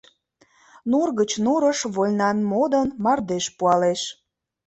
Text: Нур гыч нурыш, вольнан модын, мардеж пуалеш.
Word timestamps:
Нур 0.89 1.09
гыч 1.19 1.31
нурыш, 1.45 1.79
вольнан 1.95 2.37
модын, 2.51 2.87
мардеж 3.03 3.45
пуалеш. 3.57 4.01